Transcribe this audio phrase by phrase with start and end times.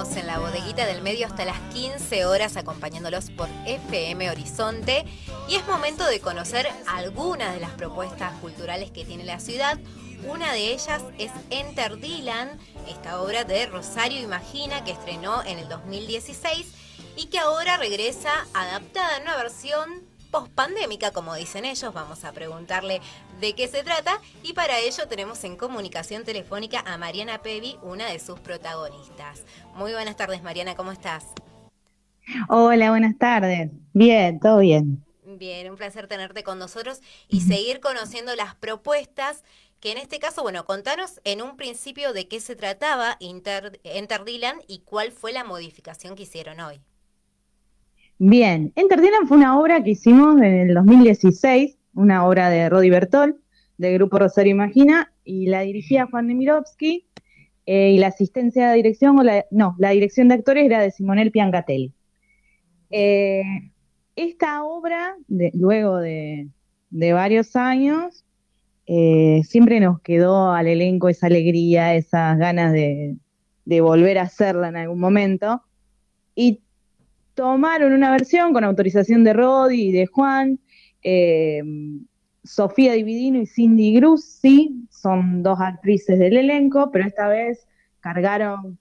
[0.00, 5.04] En la bodeguita del medio hasta las 15 horas acompañándolos por FM Horizonte
[5.46, 9.78] y es momento de conocer algunas de las propuestas culturales que tiene la ciudad.
[10.26, 12.58] Una de ellas es Enter Dylan,
[12.88, 16.72] esta obra de Rosario Imagina que estrenó en el 2016
[17.16, 21.92] y que ahora regresa adaptada en una versión pospandémica, como dicen ellos.
[21.92, 23.00] Vamos a preguntarle
[23.40, 28.06] de qué se trata y para ello tenemos en comunicación telefónica a Mariana Pevi, una
[28.06, 29.44] de sus protagonistas.
[29.74, 31.26] Muy buenas tardes, Mariana, ¿cómo estás?
[32.48, 33.70] Hola, buenas tardes.
[33.92, 35.04] Bien, todo bien.
[35.24, 39.44] Bien, un placer tenerte con nosotros y seguir conociendo las propuestas
[39.80, 44.24] que en este caso, bueno, contanos en un principio de qué se trataba Inter, Enter
[44.24, 46.82] Dylan y cuál fue la modificación que hicieron hoy.
[48.22, 52.90] Bien, Enter Dylan fue una obra que hicimos en el 2016 una obra de Rodi
[52.90, 53.40] Bertol,
[53.78, 57.06] del grupo Rosario Imagina, y la dirigía Juan Nemirovsky,
[57.64, 60.90] eh, y la asistencia de dirección, o la, no, la dirección de actores era de
[60.90, 61.94] Simonel Piangatelli.
[62.90, 63.42] Eh,
[64.16, 65.16] esta obra,
[65.54, 66.50] luego de,
[66.90, 68.26] varios años,
[68.84, 73.16] eh, siempre nos quedó al elenco esa alegría, esas ganas de,
[73.64, 75.62] de volver a hacerla en algún momento,
[76.34, 76.60] y
[77.40, 80.60] tomaron una versión con autorización de Rodi y de Juan,
[81.02, 81.62] eh,
[82.44, 87.66] Sofía Dividino y Cindy Grussi son dos actrices del elenco, pero esta vez
[88.00, 88.78] cargaron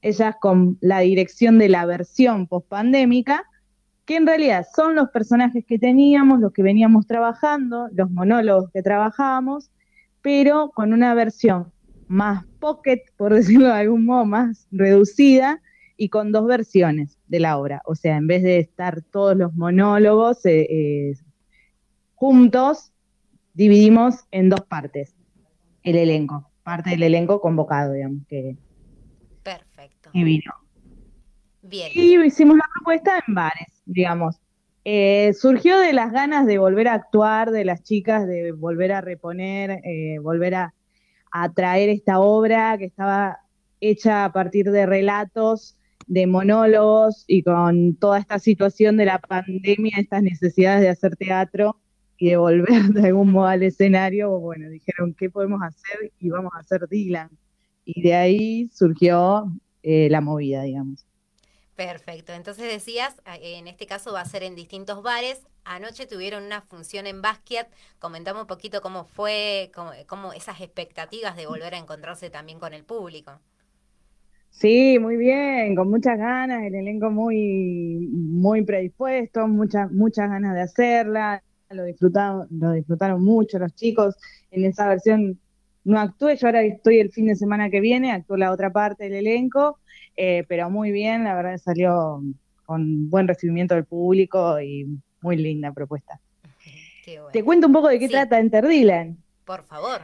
[0.00, 3.44] ellas con la dirección de la versión post-pandémica,
[4.06, 8.82] que en realidad son los personajes que teníamos, los que veníamos trabajando, los monólogos que
[8.82, 9.70] trabajábamos,
[10.22, 11.70] pero con una versión
[12.06, 15.60] más pocket, por decirlo de algún modo, más reducida
[16.00, 17.82] y con dos versiones de la obra.
[17.84, 21.14] O sea, en vez de estar todos los monólogos, eh, eh,
[22.14, 22.92] juntos
[23.52, 25.14] dividimos en dos partes
[25.82, 28.56] el elenco, parte del elenco convocado, digamos, que,
[29.42, 30.10] Perfecto.
[30.14, 30.52] vino.
[31.62, 31.90] Bien.
[31.92, 34.36] Y hicimos la propuesta en bares, digamos.
[34.84, 39.00] Eh, surgió de las ganas de volver a actuar, de las chicas, de volver a
[39.00, 39.80] reponer,
[40.22, 40.74] volver a,
[41.32, 43.40] a traer esta obra que estaba
[43.80, 45.77] hecha a partir de relatos
[46.08, 51.76] de monólogos y con toda esta situación de la pandemia, estas necesidades de hacer teatro,
[52.18, 56.12] y de volver de algún modo al escenario, bueno, dijeron, ¿qué podemos hacer?
[56.18, 57.30] Y vamos a hacer Dylan.
[57.84, 59.50] Y de ahí surgió
[59.82, 61.06] eh, la movida, digamos.
[61.76, 65.46] Perfecto, entonces decías, en este caso va a ser en distintos bares.
[65.64, 67.68] Anoche tuvieron una función en Basquiat.
[68.00, 69.70] Comentamos un poquito cómo fue,
[70.06, 73.40] cómo, esas expectativas de volver a encontrarse también con el público.
[74.58, 80.62] Sí, muy bien, con muchas ganas, el elenco muy, muy predispuesto, muchas, muchas ganas de
[80.62, 81.42] hacerla
[81.74, 84.16] lo disfrutaron, lo disfrutaron mucho los chicos.
[84.50, 85.38] En esa versión
[85.84, 89.04] no actué, yo ahora estoy el fin de semana que viene, actuó la otra parte
[89.04, 89.78] del elenco,
[90.16, 92.22] eh, pero muy bien, la verdad salió
[92.64, 94.86] con buen recibimiento del público y
[95.22, 96.20] muy linda propuesta.
[97.32, 99.16] Te cuento un poco de qué trata Enter Dylan.
[99.46, 100.02] Por favor.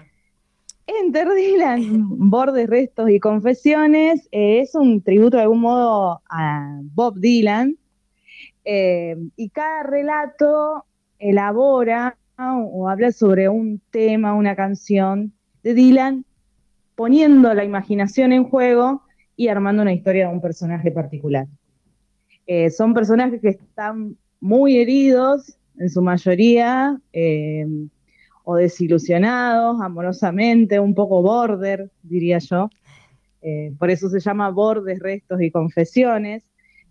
[0.86, 7.18] Enter Dylan, Bordes, Restos y Confesiones, eh, es un tributo de algún modo a Bob
[7.18, 7.76] Dylan.
[8.66, 10.84] Eh, y cada relato
[11.18, 16.24] elabora o habla sobre un tema, una canción de Dylan,
[16.94, 19.02] poniendo la imaginación en juego
[19.36, 21.46] y armando una historia de un personaje particular.
[22.46, 27.00] Eh, son personajes que están muy heridos, en su mayoría,
[28.44, 32.70] o desilusionados amorosamente, un poco border, diría yo.
[33.42, 36.44] Eh, por eso se llama Bordes, Restos y Confesiones.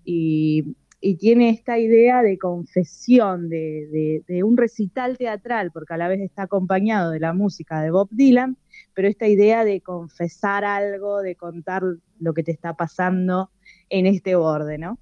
[0.03, 0.75] Y
[1.05, 6.43] y tiene esta idea de confesión, de, un recital teatral, porque a la vez está
[6.43, 8.55] acompañado de la música de Bob Dylan,
[8.93, 11.83] pero esta idea de confesar algo, de contar
[12.21, 13.51] lo que te está pasando
[13.89, 14.97] en este borde, ¿no?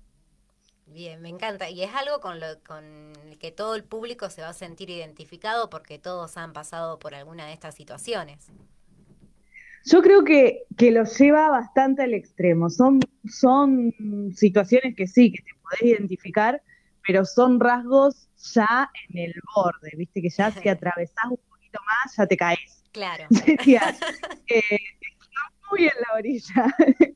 [0.92, 1.70] Bien, me encanta.
[1.70, 5.70] Y es algo con lo con que todo el público se va a sentir identificado
[5.70, 8.52] porque todos han pasado por alguna de estas situaciones.
[9.86, 12.70] Yo creo que, que lo lleva bastante al extremo.
[12.70, 13.94] Son, son
[14.36, 16.62] situaciones que sí, que te podés identificar,
[17.08, 22.16] pero son rasgos ya en el borde, viste, que ya si atravesás un poquito más,
[22.16, 22.84] ya te caes.
[22.92, 23.26] Claro.
[23.48, 24.62] eh,
[25.72, 26.76] muy en la orilla.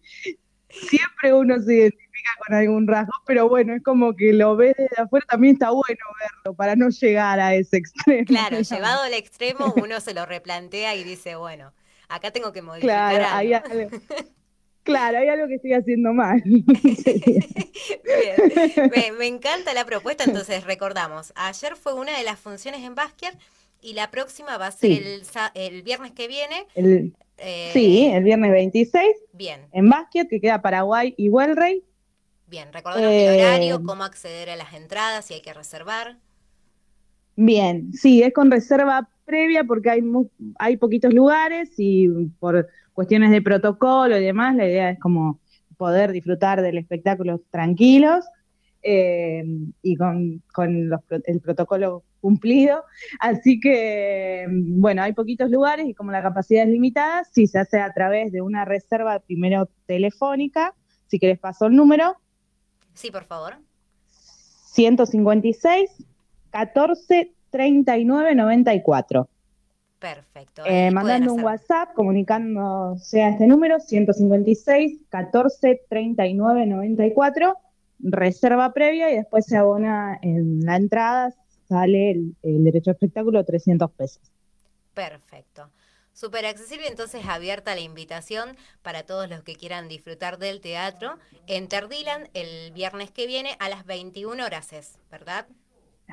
[0.69, 2.05] Siempre uno se identifica
[2.45, 6.00] con algún rasgo, pero bueno, es como que lo ves desde afuera, también está bueno
[6.19, 8.25] verlo para no llegar a ese extremo.
[8.25, 11.74] Claro, llevado al extremo uno se lo replantea y dice, bueno,
[12.09, 13.38] acá tengo que modificar claro, algo.
[13.38, 13.89] Hay algo.
[14.86, 16.44] Claro, hay algo que estoy haciendo mal.
[16.45, 16.62] Bien.
[19.18, 23.33] Me, encanta la propuesta, entonces recordamos, ayer fue una de las funciones en Basquiat
[23.81, 25.24] y la próxima va a ser el,
[25.56, 26.68] el, viernes que viene.
[26.75, 29.07] eh, sí, el viernes 26.
[29.33, 29.62] Bien.
[29.71, 31.83] En Basquiat, que queda Paraguay y Huelrey.
[32.47, 36.18] Bien, recordamos el horario, cómo acceder a las entradas, si hay que reservar.
[37.36, 40.03] Bien, sí, es con reserva previa porque hay,
[40.59, 42.07] hay poquitos lugares y
[42.39, 45.39] por cuestiones de protocolo y demás, la idea es como
[45.77, 48.25] poder disfrutar del espectáculo tranquilos
[48.81, 49.44] eh,
[49.81, 52.83] y con, con los, el protocolo cumplido.
[53.19, 57.81] Así que, bueno, hay poquitos lugares y como la capacidad es limitada, si se hace
[57.81, 60.74] a través de una reserva primero telefónica,
[61.07, 62.15] si querés paso el número.
[62.95, 63.57] Sí, por favor.
[64.07, 65.92] 156
[66.50, 69.30] 14 39 94.
[70.00, 70.63] Perfecto.
[70.65, 77.57] Eh, mandando un WhatsApp comunicándose a este número 156 14 39 94,
[78.00, 81.33] reserva previa y después se abona en la entrada,
[81.68, 84.21] sale el, el derecho a espectáculo 300 pesos.
[84.94, 85.69] Perfecto.
[86.15, 91.67] Súper accesible, entonces abierta la invitación para todos los que quieran disfrutar del teatro en
[91.67, 95.45] Terdilan el viernes que viene a las 21 horas, es, ¿verdad?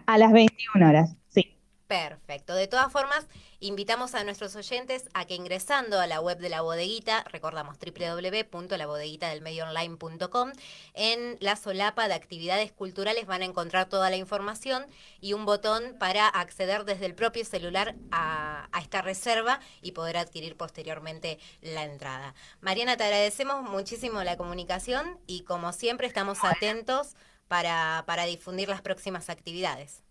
[0.07, 1.57] A las 21 horas, sí.
[1.93, 2.55] Perfecto.
[2.55, 3.27] De todas formas,
[3.61, 10.53] invitamos a nuestros oyentes a que ingresando a la web de la bodeguita, recordamos www.labodeguitadelmedioonline.com,
[10.95, 14.87] en la solapa de actividades culturales van a encontrar toda la información
[15.21, 20.17] y un botón para acceder desde el propio celular a, a esta reserva y poder
[20.17, 22.35] adquirir posteriormente la entrada.
[22.63, 27.17] Mariana, te agradecemos muchísimo la comunicación y como siempre estamos atentos
[27.49, 30.03] para, para difundir las próximas actividades.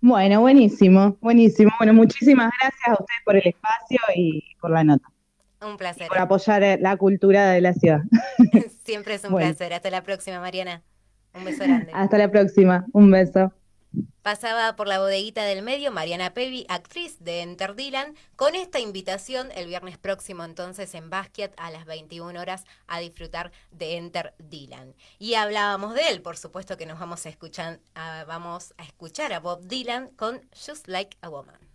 [0.00, 1.70] Bueno, buenísimo, buenísimo.
[1.78, 5.06] Bueno, muchísimas gracias a ustedes por el espacio y por la nota.
[5.60, 6.06] Un placer.
[6.06, 8.00] Y por apoyar la cultura de la ciudad.
[8.84, 9.48] Siempre es un bueno.
[9.48, 9.74] placer.
[9.74, 10.82] Hasta la próxima, Mariana.
[11.34, 11.92] Un beso grande.
[11.94, 12.86] Hasta la próxima.
[12.92, 13.52] Un beso.
[14.22, 19.48] Pasaba por la bodeguita del medio Mariana Pevi, actriz de Enter Dylan, con esta invitación
[19.54, 24.94] el viernes próximo entonces en Basquiat a las 21 horas a disfrutar de Enter Dylan.
[25.18, 29.32] Y hablábamos de él, por supuesto que nos vamos a escuchar, a, vamos a, escuchar
[29.32, 31.69] a Bob Dylan con Just Like a Woman.